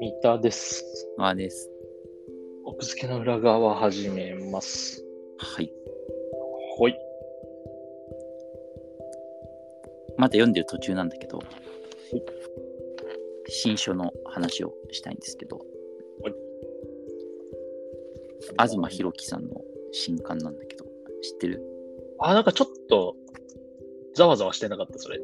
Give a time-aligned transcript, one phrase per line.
[0.00, 0.82] 三田です。
[1.18, 1.70] あです。
[2.64, 5.04] 奥付けの裏側始めます。
[5.36, 5.70] はい。
[6.78, 6.96] ほい。
[10.16, 11.40] まだ読んでる途中なんだけど、
[13.48, 15.60] 新書の話をしたいんですけど、
[18.52, 19.60] 東博樹さんの
[19.92, 20.86] 新刊なんだけど、
[21.22, 21.62] 知ってる？
[22.18, 23.14] あ、なんかちょっと、
[24.18, 25.18] ざわざわしてなかった、それ。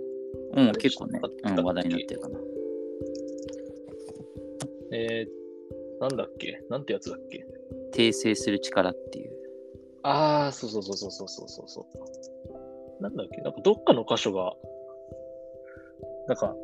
[0.56, 2.38] うん、結構ね、うん、話題になってるかな。
[4.92, 6.60] えー、なんだっけ？
[6.70, 7.44] なんてやつだっけ？
[7.92, 9.32] 訂正する力っていう。
[10.02, 11.86] ああ、そうそうそうそうそうそうそ
[13.00, 13.02] う。
[13.02, 13.40] なんだっけ？
[13.42, 14.54] なんかどっかの箇所が、
[16.28, 16.54] なんか、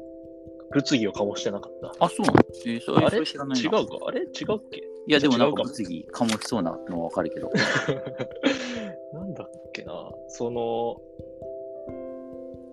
[0.72, 1.92] 物議を醸してなかった。
[2.04, 3.26] あ、そうなの、えー、そあれ？
[3.26, 3.82] 知らない違うか？
[4.06, 4.20] あれ？
[4.20, 4.28] 違うっ
[4.70, 4.78] け？
[5.08, 7.50] いや、でもなんか物議醸しそうなのはわかるけど。
[9.12, 10.12] なんだっけな？
[10.28, 11.00] その、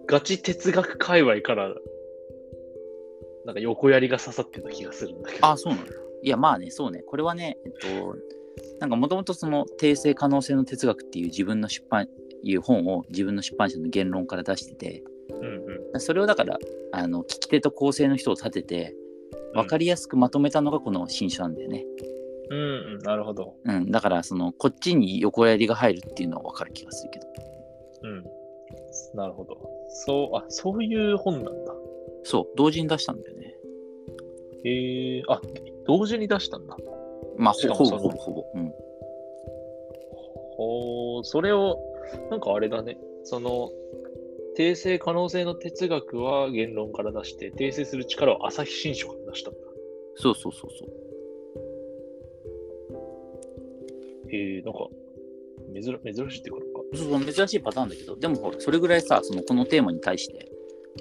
[0.07, 1.75] ガチ哲学界隈から、
[3.45, 5.45] なんか横槍が刺さってた気がするんだけど。
[5.45, 5.87] あ、そうなの？
[6.23, 7.01] いや、まあね、そうね。
[7.01, 8.15] これはね、えっと、
[8.79, 12.07] なんかもともとその訂正可能性の哲学っていう自分の出版、
[12.43, 15.45] いう本を自分の出版社の言論から出してて、うん
[15.93, 15.99] うん。
[15.99, 16.57] それをだから、
[16.91, 18.95] あの、聞き手と構成の人を立てて、
[19.53, 21.85] 分かりやすくまとめたのがこの新書なんだよね。
[22.49, 23.55] うんうん、なるほど。
[23.65, 27.27] うん、だから、その、こっちに横槍が入るっていうのは分かる気がするけど。
[28.03, 28.23] うん。
[29.17, 29.57] なるほど。
[29.89, 31.73] そう、あ、そういう本なんだ。
[32.23, 33.55] そう、同時に出したんだよね。
[34.63, 35.41] へえあ、
[35.87, 36.77] 同時に出したんだ。
[37.35, 38.45] まあ、ほぼほぼほぼ。
[38.53, 38.73] うん。
[40.55, 41.79] ほう、それを、
[42.29, 42.99] なんかあれだね。
[43.23, 43.71] その、
[44.55, 49.59] 訂正可能性の哲学は言論から出して、訂正する力は朝日新書から出したんだ。
[50.15, 50.89] そうそうそうそう。
[54.29, 54.87] へえなんか、
[55.73, 56.76] 珍珍しいってことか。
[56.93, 60.51] そうそう珍しいパターンだけど、でもほら、それぐらいさ、そのこのテーマに対して、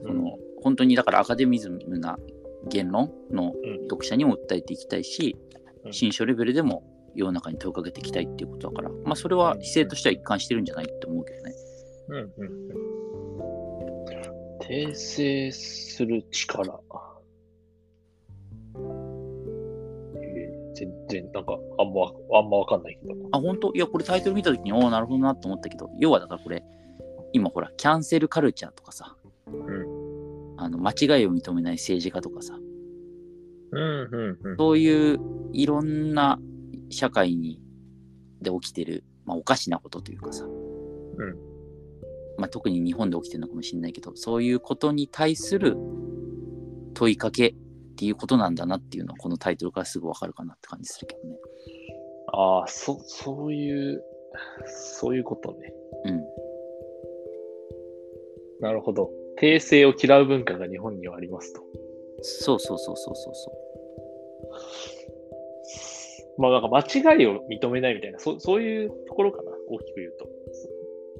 [0.02, 2.18] そうんの本当にだからアカデミズムな
[2.68, 5.36] 言論のうん読者にも訴えていきたいし、
[5.84, 6.82] うん新書レベルでも
[7.14, 11.54] 世の中に問いかけていきたいっていうことだから、まあそれは姿勢としては一貫してるんじゃないって思うけどね。
[12.08, 12.96] うんうんうん。
[14.60, 16.80] 訂正する力。
[21.22, 23.14] なんか、あんま、あんまわかんないけど。
[23.32, 23.72] あ、本当？
[23.74, 26.64] いや、これタイトル見たときに、おお、なるほどなと思ったけど、要はだからこれ、
[27.32, 29.16] 今ほら、キャンセルカルチャーとかさ、
[29.46, 30.06] うん。
[30.58, 32.58] あの間違いを認めない政治家とかさ、
[33.72, 34.56] うん、うん、うん。
[34.56, 35.20] そういう
[35.52, 36.40] いろんな
[36.88, 37.60] 社会に
[38.40, 40.48] で起きてる、まあ、おかしなことというかさ、ん
[42.38, 45.76] まあ、特に日本で起きてるのかもしれないけどそういうことに対する
[46.94, 47.54] 問いかけ
[47.96, 51.38] っていうことなんだなっていうのはこのタイトルからすぐわかるかなって感じするけどね。
[52.28, 54.02] ああ、そ、そういう、
[54.66, 55.72] そういうことね。
[56.04, 56.20] うん。
[58.60, 59.10] なるほど。
[59.40, 61.62] 訂正を嫌う文化が日本にはありますと。
[62.20, 63.56] そうそうそうそうそうそう。
[66.38, 66.80] まあ、なんか間
[67.14, 70.28] 違いを認めないみたいな、そそういうところかな、大きく言うと。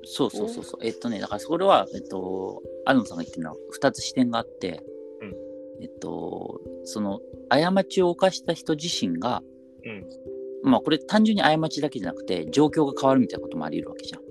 [0.04, 0.84] そうそうそうそう。
[0.84, 4.81] えっとね、だからそれは、えっと、アルノさんが言ってるのは2つ視点があって、
[5.22, 5.34] うん
[5.82, 9.42] えっと、その、過ちを犯した人自身が、
[9.84, 10.70] うん。
[10.70, 14.20] まあこれ単純に過ちだけじゃなくて、状況が変わるみたいなこともあり得るわけじゃん。
[14.20, 14.24] っ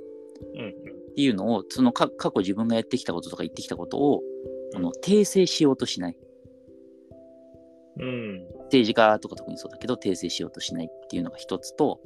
[0.57, 1.13] うん。
[1.15, 4.21] ていうのを、そのか過去自分がやってきたこととか言ってきたことを、
[4.73, 6.17] この訂正しようとしない。
[7.99, 8.47] うん。
[8.65, 12.01] 政治家とか特にそうだけど、訂正しようとしないっていうのが一つと、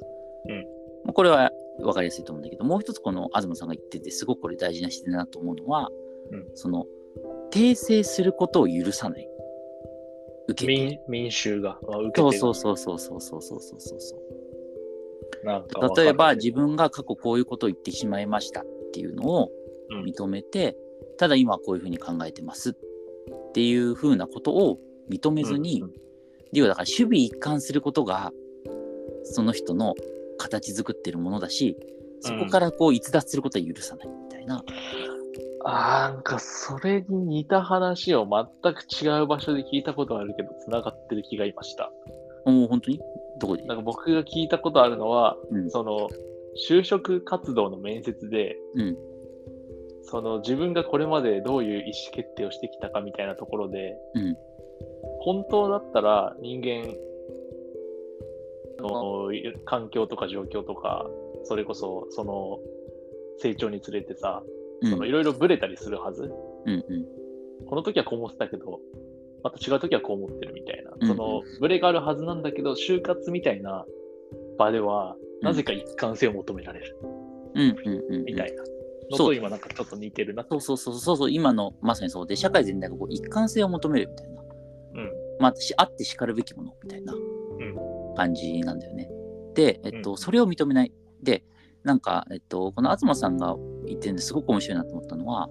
[0.47, 0.65] うん
[1.05, 5.89] まあこれは分かりやすいと思うんだけど、もう一つこの東さんが言ってて、すごくこれ大事な視点だなと思うのは、
[6.31, 6.85] うんその、
[7.51, 9.27] 訂正することを許さない。
[10.51, 10.67] 受けて。
[10.67, 12.39] 民民衆が、まあ、受けてる。
[12.39, 14.19] そうそうそうそうそうそうそうそうそう。
[15.95, 19.51] 例えば自分が過去こういうことを言ってしまいましたっていうのを
[19.91, 20.03] うん。
[20.03, 20.77] 認めて、
[21.17, 22.73] ただ今はこういうふうに考えてますっ
[23.53, 24.79] ていうふうなことを
[25.09, 25.93] 認めずに、うん
[26.51, 28.31] 要はだから守備一貫することが
[29.23, 29.95] その人の
[30.37, 31.77] 形作ってるものだし
[32.21, 34.63] そこからこう逸脱することは許さないみたいな、
[35.63, 41.91] あーなんかそれに似た話を全く違う場所で聞いたことあるけど、繋がってる気がいました。
[42.45, 42.99] もう本当に？
[43.39, 45.69] どこでなんか僕が聞いたことあるのは、うん。
[45.69, 46.09] その、
[46.69, 48.97] 就職活動の面接で、うん。
[50.03, 54.35] その自分がこれまでどういう意思決定をしてきたかみたいなところで、うん。
[55.21, 56.93] 本当だったら人間
[58.79, 59.29] の
[59.65, 61.05] 環境とか状況とか、
[61.43, 62.57] それこそその
[63.37, 64.41] 成長につれてさ、
[64.81, 66.23] いろいろブレたりするはず。
[66.65, 66.83] うんうん
[67.67, 68.79] この時はこう思ってたけど、
[69.43, 73.85] また違う時はこう思ってるみたいな、うんそのブレがあるはずなんだけど、就活みたいな
[74.57, 76.97] 場では、なぜか一貫性を求められる
[77.55, 78.63] うんうんうんうんみたいな。
[79.11, 80.45] のと今なんかちょっと似てるな。
[80.49, 84.41] そうそうそうそうそう、今のまさにそうで、社会全体がこう一貫性を求めるみたいな。
[84.41, 84.45] う
[85.01, 85.11] ん。
[85.39, 87.13] まあ、しあってしかるべきものみたいな
[88.15, 89.09] 感じなんだよね。
[89.55, 90.93] で、えっと、うんそれを認めない。
[91.23, 91.43] で、
[91.83, 93.55] なんか、えっと、この東さんが
[93.89, 95.49] 言ってるんですごく面白いなと思ったのは、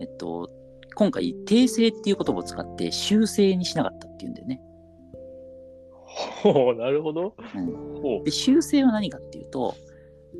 [0.00, 0.50] えっと、
[0.94, 4.60] 今回、訂正っていう言葉を使って修正にしなかったっていうんだよね。
[6.42, 7.34] ほう、なるほど。
[7.54, 8.24] うん。
[8.24, 9.74] で、修正は何かっていうと、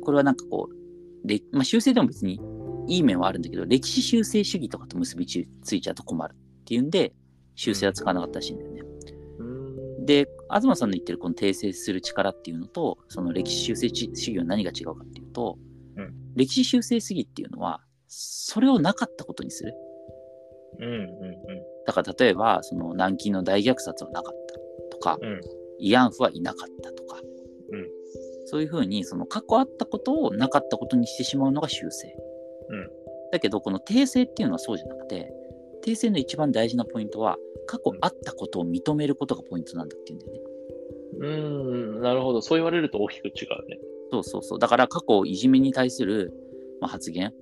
[0.01, 2.39] これはなんかこう、れまあ、修正でも別に
[2.87, 7.13] いい面はあるんだけど、歴史修正主義とかと結びついちゃうと困るっていうんで、
[7.55, 8.81] 修正は使わなかったらしいんだよね。
[9.39, 15.66] うーんで、東さんの言ってるこの訂正する力っていうのと、その歴史修正主義は何が違うかっていうと、うん
[16.37, 19.73] 歴史修正主義っていうのは、それをなかったことにする。
[20.79, 21.07] うんうん
[21.85, 25.41] だから例えば、その南京の大虐殺はなかったとか、うん
[25.79, 27.19] 慰安婦はいなかったとか、
[27.71, 27.87] うん
[28.45, 32.15] そういうふうにその過去あったことをなかったことにしてしまうのが修正。
[32.69, 32.89] うん
[33.31, 35.33] だけど、この訂正っていうのはそうじゃなくて、
[35.85, 40.39] 訂正の一番大事なポイントは、過去あったことを認めることがポイントなんだっていうんだよね。
[41.19, 41.27] う
[41.99, 42.41] ん、なるほど。
[42.41, 43.79] そう言われると大きく違うね。
[44.11, 44.59] そうそうそう。
[44.59, 46.33] だから過去いじめに対する、
[46.81, 47.33] まあ、発言、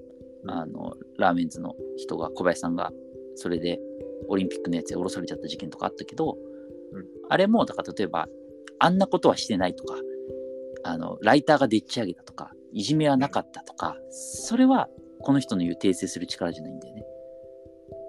[0.44, 2.92] うんあの、ラーメンズの人が、小林さんが、
[3.36, 3.80] それで
[4.28, 6.38] オリンピックのやつで降ろされちゃった事件とかあったけど、
[6.92, 8.28] うんあれも、だから例えば、
[8.80, 9.96] あんなことはしてないとか、
[10.84, 14.90] あの、ライターがでっち上げたとか、いじめはなかったとか、それは
[15.22, 17.06] この人の言う訂正する力じゃないんだよね。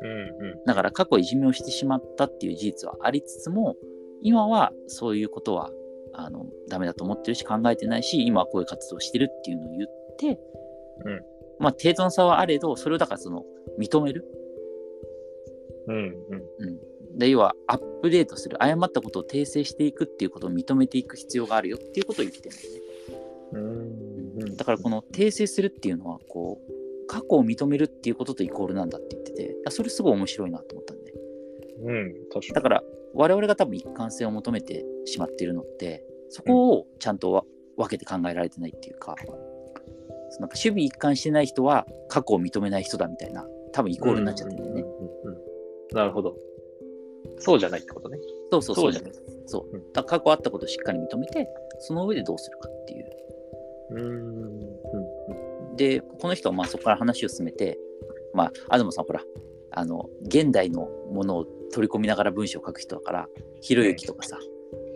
[0.02, 0.64] うんうん。
[0.66, 3.76] だから過去いじめをしてしまったっていう事実はありつつも、
[4.22, 5.70] 今はそういうことは
[6.18, 10.40] あのダメだと思ってるし考えてないし、今はこういう活動をしてるっていうのを言って、
[11.04, 11.20] うん
[11.58, 13.44] まあ程度の差はあれど、それをだからその
[13.78, 14.24] 認める。
[15.88, 16.14] うんうん。
[16.58, 22.80] うん、で要はアップデートする、誤ったことを訂正していくっていうことを認めていく必要があるよっていうことを言ってるんだよね。
[23.52, 24.56] うんうん。
[24.56, 31.14] だからこの訂正するっていうのは、こう、過去を認めるっていうこととイコールなんだって言ってて、それすごい面白いなと思ったんで。
[31.84, 32.82] うん、確かだから
[33.16, 37.44] 我々が多分一貫性を求めてしまっているのってそこをちゃんとわ
[37.76, 39.14] 分けて考えられてないっていうか
[40.38, 44.82] なんか守備一貫してない人は過去を認めない人だみたいな多分イコールになっちゃってるんだよね。
[44.82, 45.46] うんうんうんうん
[45.92, 46.36] なるほど。
[47.38, 48.18] そうじゃないってことね。
[48.50, 49.12] そうそうそうじゃない
[49.46, 51.48] そそううんだ過去あったことをしっかり認めて
[51.78, 53.10] その上でどうするかっていう。
[53.90, 53.98] う
[55.72, 55.76] ん。
[55.76, 57.78] でこの人はまあそこから話を進めて
[58.34, 59.22] まあ東さんほら
[59.70, 63.28] あの現代のものを取り込みながら文章を書く人だから
[63.60, 64.38] ひろゆきとかさ、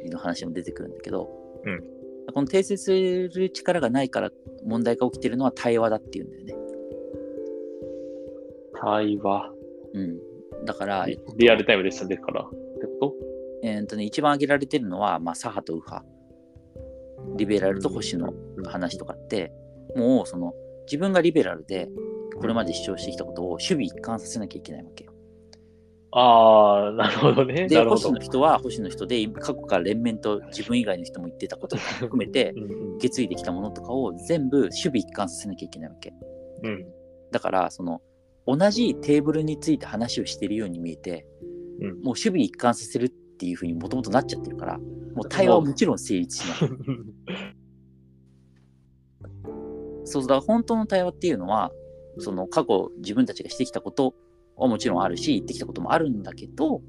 [0.06, 1.30] の話も出てくるんだけど、
[1.62, 1.82] うん。
[2.32, 4.30] この訂正する力がないから
[4.64, 6.54] 問題が起きてるのは対話だっていうんだよね。
[8.80, 9.52] 対話。
[9.92, 12.44] うん、だから、えっとリアルタイムで進んでるから。
[12.44, 13.14] ってこ
[13.62, 16.06] えーっとね、一番挙げられてるのは、まあ、左派と右派、
[17.36, 18.32] リベラルと保守の
[18.70, 19.52] 話とかって、
[19.94, 20.54] もうその
[20.86, 21.90] 自分がリベラルで
[22.38, 25.12] これまで主張してきたことを守備一貫させなきゃいけないわけよ。
[26.12, 27.68] とああ、なるほどね。
[27.68, 28.24] で、なるほど保守の。
[28.24, 36.12] 人は保守の人で、過去から連綿と自分以外の人も言ってたことを含めて、うんうん受け継いできたものとかを全部守備一貫させなきゃいけないわけ。
[36.64, 36.84] うん
[37.32, 38.02] だから、その、
[38.46, 41.26] 同じテーブルについて話をしているように見えて、
[41.80, 44.78] うんもう守備一貫させるっていうふうにもともとなっちゃってるから、
[45.14, 46.70] もう対話はもちろん成立しない。
[50.04, 51.72] そうだから本当の対話っていうのは、
[52.18, 54.14] その過去自分たちがしてきたこと
[54.56, 56.82] はもちろんあるし、言ってきたこともあるんだけど、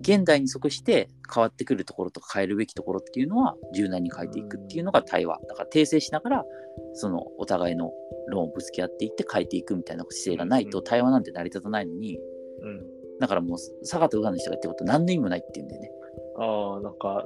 [0.00, 5.38] 現代に即して変わってくるところとか変えるべきところっていうのは柔軟に変えていくっていうのが対話。
[5.48, 6.44] だから訂正しながら、
[6.94, 7.92] そのお互いの
[8.28, 12.18] 論をぶつけ合っていって変えていくみたいな姿勢がないと対話なんて成り立たないのに、
[12.62, 15.92] うんだからもう佐賀と宇賀の人が言ってること何の意味もないっていうんだよね。
[16.38, 17.24] ああ、なんか、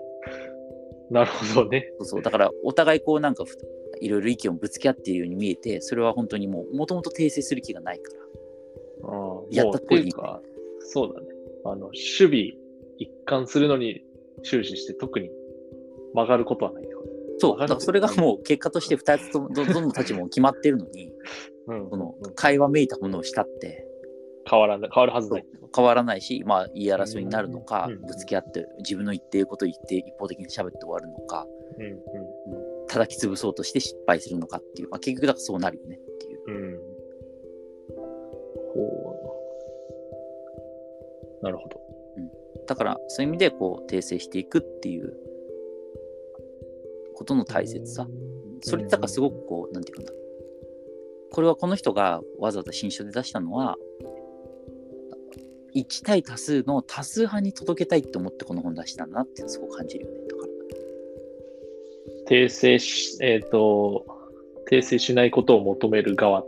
[1.10, 1.92] なるほどね。
[1.98, 2.22] そうそう。
[2.22, 3.58] だからお互いこうなんかふ
[4.00, 8.23] いろいろ意見をぶつけ合っているように見えて、それは本当にもうもともと訂正する気がないから。
[9.08, 10.40] ああやったもうっていうか、
[10.80, 11.26] そうだね。
[11.64, 12.40] あの、守備
[12.98, 14.02] 一貫するのに
[14.42, 15.30] 終始して特に
[16.14, 17.04] 曲がることはないってこ
[17.38, 21.10] そう、だからそれがもう結果として2つともどどの立場も決まってるのに、
[21.66, 21.72] と。
[21.72, 21.90] うん。
[21.90, 23.86] その会話めいたものをしたって。
[24.48, 25.46] 変わらない、変わるはずない。
[25.74, 31.46] 変わらないし、まあ言い争いになるのかうん、ぶつけ合って自分の言っていることを言って一方的に喋って終わるのか、
[31.78, 31.98] うん。
[32.86, 36.42] 叩き潰そうとして失敗するのかっていう、まあ、結局だからそうなるよねっていう。
[36.46, 36.73] うん。
[41.42, 41.80] なるほど。
[42.66, 45.14] だからそういう意味でこう訂正していくっていう
[47.14, 48.08] ことの大切さ。
[48.62, 50.10] それってだからすごくこう、なんていうかな。
[51.30, 53.76] これはこの人がわざわざ新書で出したのは、
[55.74, 60.18] 1対多数の多数派に届けたいって思ってこの本出したんだなってすごく感じるよね。
[60.28, 60.48] だから。
[62.30, 64.06] 訂正し、えっ、と、
[64.70, 66.44] 訂正しないことを求める側。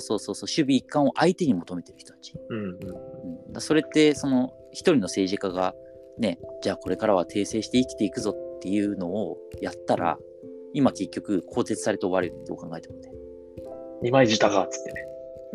[0.00, 2.34] そうそうそうそう、守備一貫を相手に求めてる人たち。
[2.48, 2.78] うん
[3.54, 3.60] うん。
[3.60, 5.74] それって、その一人の政治家が、
[6.18, 10.18] ね、じゃあこれからは訂正して生きていくぞっていうのをやったら、
[10.72, 13.12] 今結局更迭されて終わるよどう考えてもね。
[14.02, 15.06] 二枚舌が、つってね。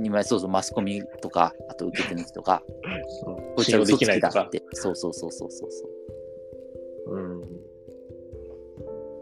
[0.02, 4.62] 今そうそう、マスコミとか、あと受け手の人が、うんこいつは信用で嘘つき。
[4.74, 5.88] そうそうそうそうそうそ
[7.08, 7.16] う。
[7.16, 7.42] うん。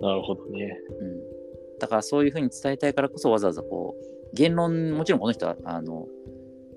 [0.02, 0.80] なるほどね。
[1.00, 6.08] うん、だからそういうふうに伝えたいからこそわざわざこう言論もちろんこの人はあの、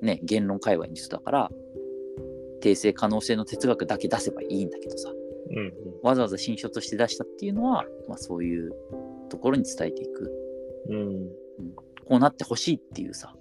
[0.03, 1.51] ね、言論界隈の人だから
[2.63, 5.11] 訂正可能性の哲学だけ出せばいいんだけどさ
[5.51, 5.73] うんうん。
[6.03, 8.73] わざわざ新書として出したっていうのは、まあ、そういう
[9.29, 10.33] ところに伝えていく
[10.89, 11.29] うん。
[12.07, 13.35] こうなってほしいっていうさ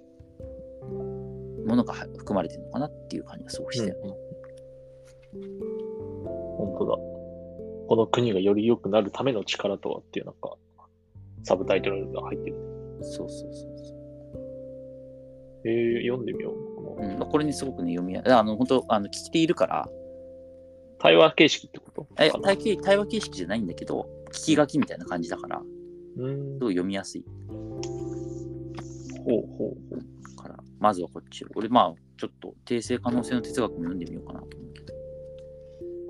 [1.66, 3.94] ものがは含まれてるのかなっていう感じがすごくして、
[6.56, 6.96] 本当だ。
[7.88, 10.56] この国がより良くなるための力とはっていうなんか、
[11.44, 12.56] サブタイトルが入ってる。
[13.02, 13.99] そうそうそうそう
[15.64, 17.02] えー、読んでみよう。
[17.02, 19.88] うんまあ、これにすごくね読みやあの本当あの聞き手いるから
[20.98, 22.06] 対話形式ってこと？
[22.18, 25.62] え対形対話形式じゃないんだけど聞き書きみたいな感じだから
[26.18, 26.54] うん。
[26.54, 27.24] すごい読みやすい
[29.24, 30.36] ほうほうほう。
[30.36, 31.48] から、まずはこっちを。
[31.54, 34.94] 俺、まあ、ちょっと訂正可能性の哲学も読んでみようかなと思うけど。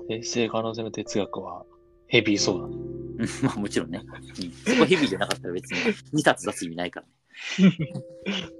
[0.09, 1.65] 訂正可能性の哲学は
[2.07, 2.75] ヘビーそうだね。
[2.75, 4.01] うんまあ、もちろんね。
[4.03, 7.13] うんそこヘビーじゃなかったら別に2冊出す意味ないからね。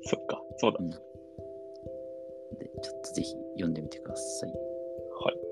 [0.06, 0.78] そっか、そうだ。
[0.80, 0.86] で、
[2.84, 4.52] ちょっとぜひ読んでみてください。
[4.52, 5.51] はい。